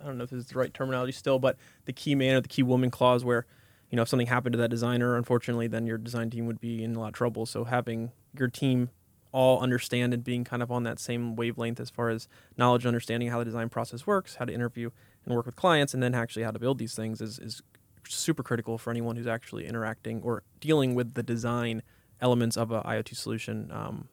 [0.00, 2.40] I don't know if this is the right terminology still, but the key man or
[2.40, 3.44] the key woman clause where,
[3.90, 6.82] you know, if something happened to that designer, unfortunately, then your design team would be
[6.82, 7.44] in a lot of trouble.
[7.44, 8.88] So having your team
[9.32, 12.88] all understand and being kind of on that same wavelength as far as knowledge and
[12.88, 14.90] understanding how the design process works, how to interview
[15.24, 17.62] and work with clients, and then actually how to build these things is, is
[18.08, 21.82] super critical for anyone who's actually interacting or dealing with the design
[22.20, 24.08] elements of a IoT solution um,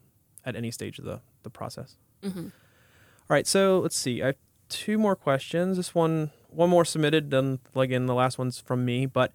[0.45, 1.97] at any stage of the, the process.
[2.23, 2.39] Mm-hmm.
[2.39, 4.23] All right, so let's see.
[4.23, 4.35] I have
[4.69, 5.77] two more questions.
[5.77, 9.33] This one, one more submitted, then again, the last one's from me, but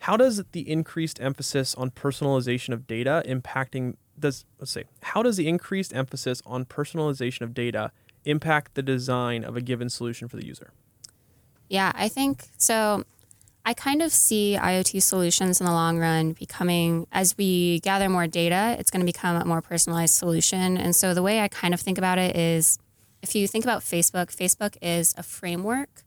[0.00, 5.36] how does the increased emphasis on personalization of data impacting does let's say how does
[5.36, 7.90] the increased emphasis on personalization of data
[8.24, 10.72] impact the design of a given solution for the user?
[11.68, 13.04] Yeah, I think so.
[13.64, 18.26] I kind of see IoT solutions in the long run becoming, as we gather more
[18.26, 20.78] data, it's going to become a more personalized solution.
[20.78, 22.78] And so the way I kind of think about it is
[23.20, 26.04] if you think about Facebook, Facebook is a framework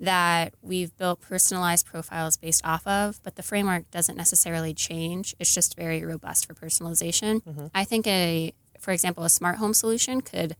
[0.00, 5.34] that we've built personalized profiles based off of, but the framework doesn't necessarily change.
[5.38, 7.42] It's just very robust for personalization.
[7.44, 7.66] Mm-hmm.
[7.74, 10.56] I think a, for example, a smart home solution could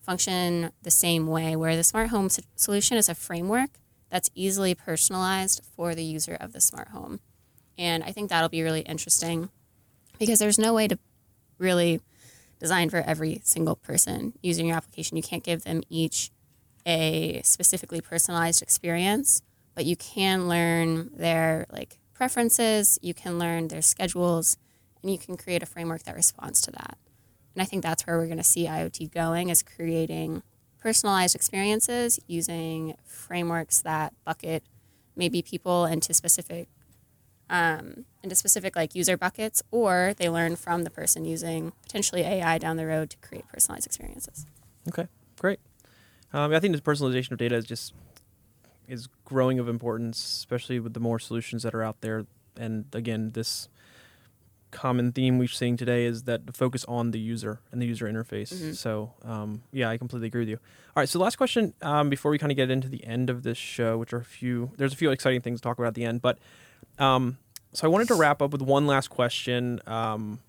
[0.00, 3.70] function the same way, where the smart home solution is a framework
[4.10, 7.20] that's easily personalized for the user of the smart home.
[7.78, 9.48] And I think that'll be really interesting
[10.18, 10.98] because there's no way to
[11.58, 12.00] really
[12.58, 15.16] design for every single person using your application.
[15.16, 16.30] You can't give them each
[16.86, 19.42] a specifically personalized experience,
[19.74, 24.56] but you can learn their like preferences, you can learn their schedules,
[25.02, 26.98] and you can create a framework that responds to that.
[27.54, 30.42] And I think that's where we're going to see IoT going is creating
[30.78, 34.64] personalized experiences using frameworks that bucket
[35.14, 36.68] maybe people into specific
[37.50, 42.56] um, into specific like user buckets, or they learn from the person using potentially AI
[42.56, 44.46] down the road to create personalized experiences.
[44.88, 45.06] Okay,
[45.38, 45.60] great.
[46.32, 47.94] Um, I think the personalization of data is just
[48.88, 52.26] is growing of importance, especially with the more solutions that are out there.
[52.56, 53.68] And again, this
[54.70, 58.06] common theme we're seeing today is that the focus on the user and the user
[58.06, 58.52] interface.
[58.52, 58.74] Mhm.
[58.74, 60.56] So um, yeah, I completely agree with you.
[60.96, 63.42] All right, so last question um, before we kind of get into the end of
[63.42, 64.72] this show, which are a few.
[64.76, 66.38] There's a few exciting things to talk about at the end, but
[66.98, 67.38] um,
[67.72, 70.40] so I wanted to wrap up with one last question um,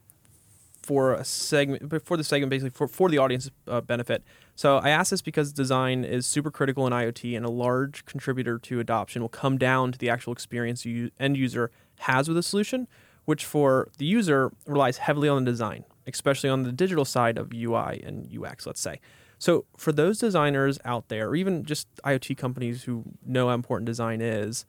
[0.83, 4.23] for a segment before the segment, basically for for the audience uh, benefit.
[4.55, 8.59] So I ask this because design is super critical in IoT, and a large contributor
[8.59, 12.43] to adoption will come down to the actual experience you end user has with a
[12.43, 12.87] solution,
[13.25, 17.51] which for the user relies heavily on the design, especially on the digital side of
[17.53, 18.65] UI and UX.
[18.67, 18.99] Let's say.
[19.39, 23.85] So for those designers out there, or even just IoT companies who know how important
[23.87, 24.65] design is,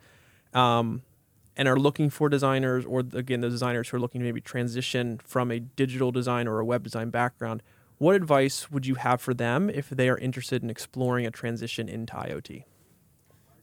[0.53, 1.03] um,
[1.57, 5.21] and are looking for designers, or again, the designers who are looking to maybe transition
[5.25, 7.63] from a digital design or a web design background,
[7.99, 11.89] what advice would you have for them if they are interested in exploring a transition
[11.89, 12.65] into IoT?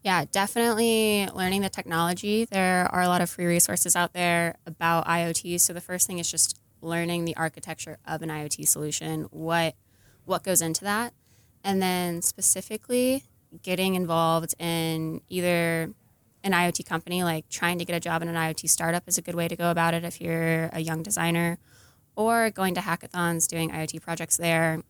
[0.03, 2.45] Yeah, definitely learning the technology.
[2.45, 5.59] There are a lot of free resources out there about IoT.
[5.59, 9.75] So the first thing is just learning the architecture of an IoT solution, what
[10.25, 11.13] what goes into that,
[11.63, 13.25] and then specifically
[13.63, 15.93] getting involved in either
[16.43, 19.21] an IoT company, like trying to get a job in an IoT startup is a
[19.21, 21.57] good way to go about it if you're a young designer,
[22.15, 24.81] or going to hackathons, doing IoT projects there.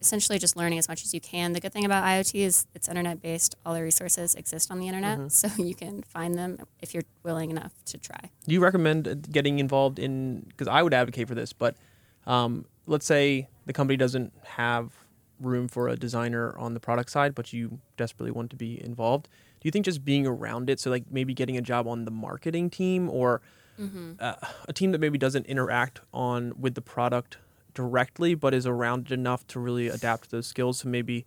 [0.00, 1.52] Essentially, just learning as much as you can.
[1.52, 3.54] The good thing about IoT is it's internet based.
[3.66, 7.50] All the resources exist on the internet, so you can find them if you're willing
[7.50, 8.30] enough to try.
[8.46, 10.46] Do you recommend getting involved in?
[10.48, 11.76] Because I would advocate for this, but
[12.26, 14.92] um, let's say the company doesn't have
[15.40, 19.28] room for a designer on the product side, but you desperately want to be involved.
[19.60, 22.10] Do you think just being around it, so like maybe getting a job on the
[22.10, 23.40] marketing team or
[24.18, 24.34] uh,
[24.68, 27.38] a team that maybe doesn't interact on with the product
[27.72, 31.24] directly, but is around it enough to really adapt those skills, so maybe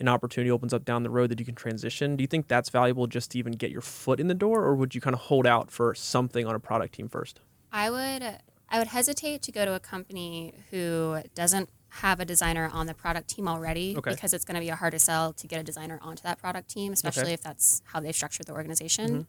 [0.00, 2.16] an opportunity opens up down the road that you can transition.
[2.16, 4.74] Do you think that's valuable just to even get your foot in the door, or
[4.74, 7.40] would you kind of hold out for something on a product team first?
[7.70, 8.38] I would
[8.68, 11.68] I would hesitate to go to a company who doesn't
[12.00, 14.12] have a designer on the product team already Okay.
[14.12, 16.70] because it's going to be a harder sell to get a designer onto that product
[16.70, 19.10] team, especially if that's how they've structured the organization.
[19.10, 19.22] Mm-hmm.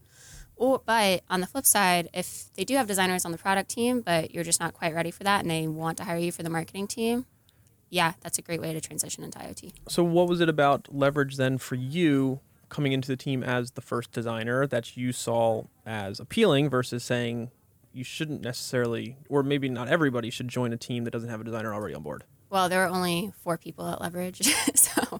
[0.55, 4.01] Or, but on the flip side, if they do have designers on the product team,
[4.01, 6.43] but you're just not quite ready for that, and they want to hire you for
[6.43, 7.25] the marketing team,
[7.89, 9.73] yeah, that's a great way to transition into IoT.
[9.89, 13.81] So, what was it about Leverege then for you coming into the team as the
[13.81, 17.51] first designer that you saw as appealing versus saying
[17.91, 21.43] you shouldn't necessarily, or maybe not everybody should join a team that doesn't have a
[21.43, 22.23] designer already on board?
[22.53, 24.45] Well, there were only four people at Leverege,
[24.77, 25.19] so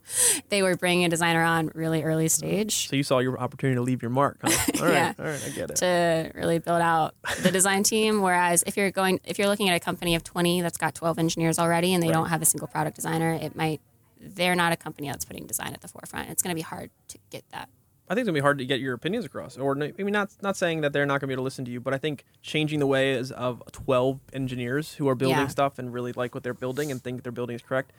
[0.50, 2.88] they were bringing a designer on really early stage.
[2.90, 4.38] So, you saw your opportunity to leave your mark.
[4.44, 4.52] Huh?
[4.80, 5.14] All right, Yeah.
[5.18, 5.78] all right, I get it.
[5.78, 8.22] to really build out the design team.
[8.22, 11.18] Whereas if you're going, if you're looking at a company of 20 that's got 12
[11.18, 12.14] engineers already and they Right.
[12.14, 13.82] don't have a single product designer, it might,
[14.22, 16.30] they're not a company that's putting design at the forefront.
[16.30, 17.68] It's going to be hard to get that.
[18.10, 20.32] I think it's gonna be hard to get your opinions across, or n- maybe not.
[20.42, 22.26] Not saying that they're not gonna be able to listen to you, but I think
[22.42, 25.48] changing the ways of twelve engineers who are building Yeah.
[25.48, 27.92] stuff and really like what they're building and think their building is correct,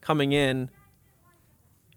[0.00, 0.70] coming in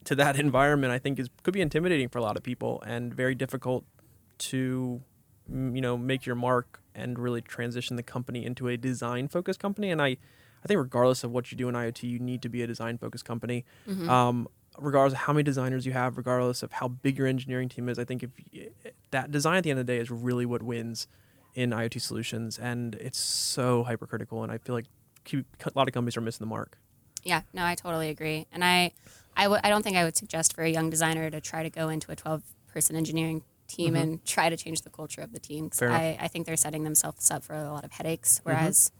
[0.03, 3.13] to that environment, I think is could be intimidating for a lot of people and
[3.13, 3.85] very difficult
[4.37, 5.01] to,
[5.51, 9.59] mm, you know, make your mark and really transition the company into a design focused
[9.59, 9.91] company.
[9.91, 10.17] And I,
[10.63, 12.97] I think regardless of what you do in IoT, you need to be a design
[12.97, 13.63] focused company
[14.09, 14.47] um,
[14.79, 17.97] regardless of how many designers you have, regardless of how big your engineering team is,
[17.99, 18.67] I think if y-
[19.11, 21.07] that design at the end of the day is really what wins
[21.53, 24.85] in IoT solutions, and it's so hypercritical, and I feel like
[25.33, 25.43] a
[25.75, 26.77] lot of companies are missing the mark.
[27.23, 28.45] Yeah, no, I totally agree.
[28.51, 28.91] And I,
[29.35, 31.69] I w- I don't think I would suggest for a young designer to try to
[31.69, 35.39] go into a 12 person engineering team and try to change the culture of the
[35.39, 35.69] team.
[35.71, 35.91] Mm-hmm.
[35.91, 38.37] I, I think they're setting themselves up for a lot of headaches.
[38.39, 38.49] Mm-hmm.
[38.49, 38.91] Whereas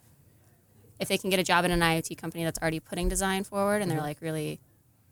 [0.99, 3.81] if they can get a job in an IoT company that's already putting design forward
[3.81, 4.07] and they're Mm-hmm.
[4.07, 4.59] like really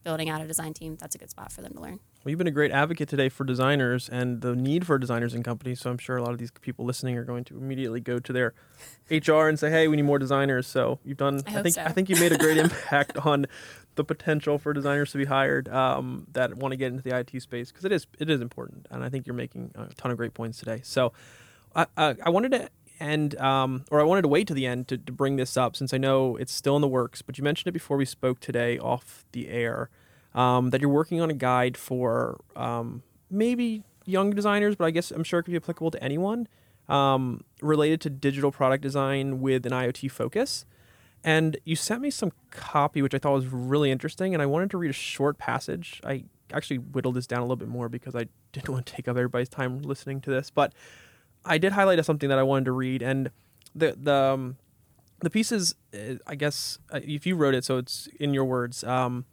[0.04, 2.00] building out a design team, that's a good spot for them to learn.
[2.24, 5.44] Well, you've been a great advocate today for designers and the need for designers in
[5.44, 5.82] companies.
[5.82, 8.34] So I'm sure a lot of these people listening are going to immediately go to
[8.34, 8.54] their
[9.10, 11.42] HR and say, "Hey, we need more designers." So you've done.
[11.46, 11.84] I hope think so.
[11.84, 13.46] I think you made a great impact on
[13.96, 17.42] the potential for designers to be hired um, that want to get into the IT
[17.42, 20.18] space because it is it is important, and I think you're making a ton of
[20.18, 20.82] great points today.
[20.84, 21.14] So
[21.76, 22.70] I I, I wanted to
[23.04, 25.76] end um, or I wanted to wait to the end to, to bring this up
[25.76, 27.22] since I know it's still in the works.
[27.22, 29.90] But you mentioned it before we spoke today off the air
[30.34, 35.12] um, that you're working on a guide for um, maybe young designers, but I guess
[35.12, 36.48] I'm sure it could be applicable to anyone
[36.90, 40.66] um, related to digital product design with an IoT focus.
[41.24, 44.70] And you sent me some copy, which I thought was really interesting, and I wanted
[44.72, 46.02] to read a short passage.
[46.04, 49.08] I actually whittled this down a little bit more because I didn't want to take
[49.08, 50.74] up everybody's time listening to this, but
[51.46, 53.32] I did highlight something that I wanted to read, and
[53.76, 54.58] the the um,
[55.22, 58.46] the piece is, uh, I guess, uh, if you wrote it, so it's in your
[58.46, 58.84] words.
[58.84, 59.26] Um,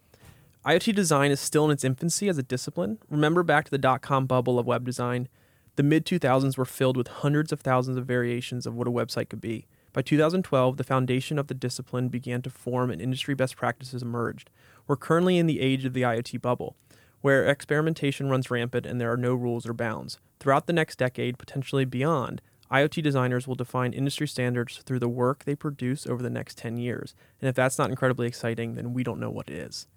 [0.65, 2.99] IoT design is still in its infancy as a discipline.
[3.09, 5.27] Remember back to the dot com bubble of web design.
[5.75, 9.29] The mid 2000s were filled with hundreds of thousands of variations of what a website
[9.29, 9.65] could be.
[9.93, 14.49] By 2012, the foundation of the discipline began to form and industry best practices emerged.
[14.87, 16.75] We're currently in the age of the IoT bubble,
[17.21, 20.19] where experimentation runs rampant and there are no rules or bounds.
[20.39, 22.41] Throughout the next decade, potentially beyond,
[22.71, 26.77] IoT designers will define industry standards through the work they produce over the next 10
[26.77, 27.13] years.
[27.39, 29.87] And if that's not incredibly exciting, then we don't know what is.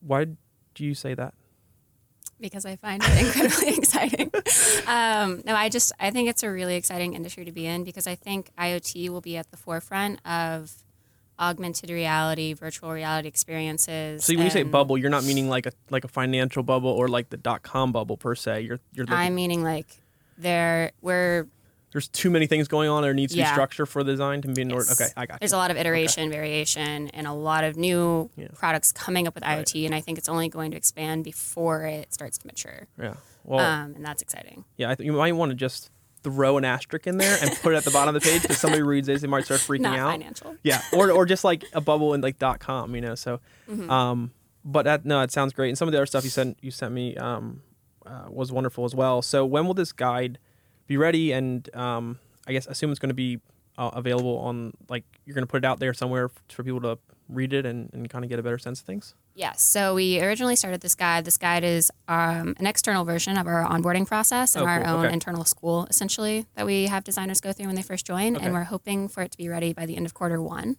[0.00, 0.26] Why
[0.74, 1.34] do you say that?
[2.40, 4.30] because I find it incredibly exciting.
[4.86, 8.06] Um, no, I just I think it's a really exciting industry to be in because
[8.06, 10.83] I think IoT will be at the forefront of
[11.38, 14.24] augmented reality, virtual reality experiences.
[14.24, 17.08] So when you say bubble, you're not meaning like a like a financial bubble or
[17.08, 18.62] like the dot com bubble per se.
[18.62, 19.86] You're you're looking, I'm meaning like
[20.38, 21.46] there we're
[21.92, 23.02] there's too many things going on.
[23.04, 24.90] There needs to be structure for the design to be in order.
[24.90, 25.38] Okay, I got you.
[25.40, 28.48] there's a lot of iteration, variation, and a lot of new Yeah.
[28.54, 29.58] products coming up with Right.
[29.64, 32.88] IoT, and I think it's only going to expand before it starts to mature.
[33.00, 33.14] Yeah.
[33.44, 34.64] Well, um, and that's exciting.
[34.76, 34.90] yeah.
[34.90, 35.90] I think you might want to just
[36.24, 38.58] throw an asterisk in there and put it at the bottom of the page because
[38.58, 40.10] somebody reads this, they might start freaking Not out.
[40.10, 40.56] financial.
[40.64, 43.14] Yeah, or or just like a bubble in like dot com, you know.
[43.14, 43.88] So, Mm-hmm.
[43.90, 44.32] um,
[44.64, 45.68] but that no, it sounds great.
[45.68, 47.62] And some of the other stuff you sent you sent me um,
[48.06, 49.22] uh, was wonderful as well.
[49.22, 50.38] So when will this guide
[50.86, 51.32] be ready?
[51.32, 53.40] And um, I guess assume it's going to be
[53.78, 56.98] uh, available on like you're going to put it out there somewhere for people to
[57.28, 59.14] read it and, and kind of get a better sense of things.
[59.34, 59.62] Yes.
[59.62, 61.24] So we originally started this guide.
[61.24, 65.04] This guide is um, an external version of our onboarding process and Oh, our own
[65.06, 65.12] Okay.
[65.14, 68.36] internal school, essentially, that we have designers go through when they first join.
[68.36, 68.44] Okay.
[68.44, 70.76] And we're hoping for it to be ready by the end of quarter one.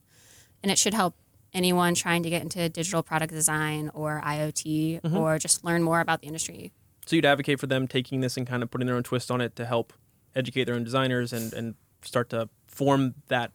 [0.63, 1.15] And it should help
[1.53, 5.17] anyone trying to get into digital product design or IoT Mm-hmm.
[5.17, 6.71] or just learn more about the industry.
[7.07, 9.41] So you'd advocate for them taking this and kind of putting their own twist on
[9.41, 9.93] it to help
[10.35, 13.51] educate their own designers and and start to form that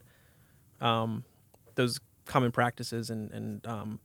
[0.81, 1.25] um,
[1.77, 4.01] those common practices and and um,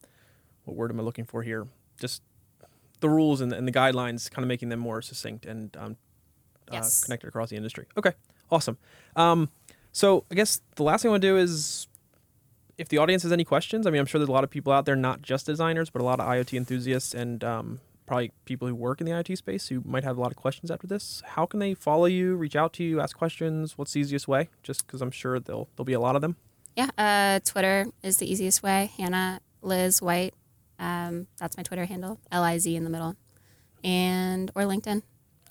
[0.66, 1.68] what word am I looking for here?
[2.00, 2.22] Just
[3.00, 5.98] the rules and, and the guidelines, kind of making them more succinct and um,
[6.72, 7.04] Yes.
[7.04, 7.86] uh, connected across the industry.
[7.98, 8.12] Okay,
[8.52, 8.78] awesome.
[9.16, 9.50] Um,
[9.92, 11.88] so I guess the last thing I want to do is.
[12.78, 14.74] If the audience has any questions, I mean, I'm sure there's a lot of people
[14.74, 18.68] out there, not just designers, but a lot of IoT enthusiasts and um, probably people
[18.68, 21.22] who work in the IT space who might have a lot of questions after this.
[21.26, 23.78] How can they follow you, reach out to you, ask questions?
[23.78, 24.50] What's the easiest way?
[24.64, 26.36] Just because I'm sure there'll there'll be a lot of them.
[26.76, 26.90] Yeah.
[26.98, 28.92] Uh, Twitter is the easiest way.
[28.98, 30.34] Hannah Liz White.
[30.78, 32.20] Um, that's my Twitter handle.
[32.32, 33.16] L I Z in the middle.
[33.84, 35.02] And or LinkedIn.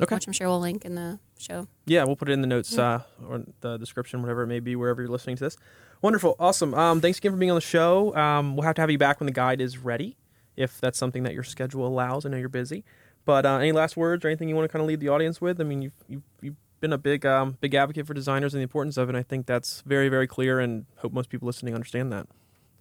[0.02, 0.14] Okay.
[0.14, 1.68] Which I'm sure we'll link in the show.
[1.86, 4.76] Yeah, we'll put it in the notes uh, or the description, whatever it may be,
[4.76, 5.56] wherever you're listening to this.
[6.02, 6.74] Wonderful, awesome.
[6.74, 8.14] Um, thanks again for being on the show.
[8.16, 10.16] Um, we'll have to have you back when the guide is ready,
[10.56, 12.24] if that's something that your schedule allows.
[12.24, 12.84] I know you're busy,
[13.24, 15.40] but uh, any last words or anything you want to kind of leave the audience
[15.40, 15.60] with?
[15.60, 18.64] I mean, you've you've, you've been a big um, big advocate for designers and the
[18.64, 19.10] importance of it.
[19.10, 22.26] And I think that's very very clear, and hope most people listening understand that.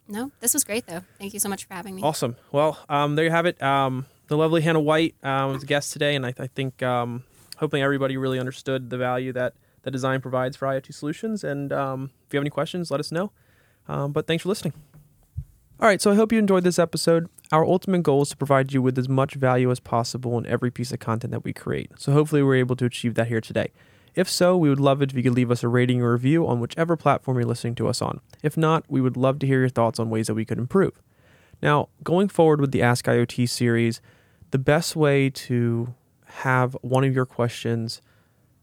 [0.08, 1.02] No, this was great though.
[1.18, 2.02] Thank you so much for having me.
[2.02, 2.36] Awesome.
[2.52, 3.62] Well, um, there you have it.
[3.62, 7.24] Um, the lovely Hannah White um, was a guest today, and I, I think um,
[7.58, 9.54] hoping everybody really understood the value that
[9.84, 11.44] the design provides for IoT solutions.
[11.44, 13.32] And um, if you have any questions, let us know.
[13.88, 14.74] Um, but thanks for listening.
[15.84, 17.28] All right, so I hope you enjoyed this episode.
[17.52, 20.72] Our ultimate goal is to provide you with as much value as possible in every
[20.72, 21.92] piece of content that we create.
[21.98, 23.74] So hopefully, we're able to achieve that here today.
[24.16, 26.48] If so, we would love it if you could leave us a rating or review
[26.48, 28.22] on whichever platform you're listening to us on.
[28.42, 31.02] If not, we would love to hear your thoughts on ways that we could improve.
[31.62, 34.00] Now, going forward with the Ask IoT series,
[34.52, 35.94] the best way to
[36.26, 38.02] have one of your questions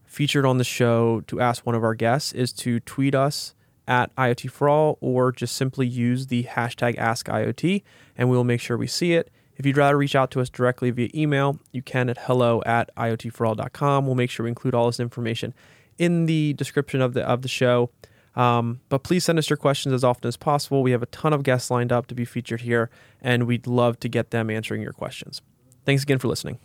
[0.05, 3.53] featured on the show to ask one of our guests is to tweet us
[3.91, 7.83] at IoT for All or just simply use the hashtag AskIoT
[8.17, 9.29] and we will make sure we see it.
[9.57, 12.89] If you'd rather reach out to us directly via email, you can at hello at
[12.95, 14.05] IoTforall.com.
[14.05, 15.53] We'll make sure we include all this information
[15.97, 17.91] in the description of the of the show.
[18.33, 20.81] Um, but please send us your questions as often as possible.
[20.81, 22.89] We have a ton of guests lined up to be featured here,
[23.21, 25.41] and we'd love to get them answering your questions.
[25.85, 26.61] Thanks again for listening.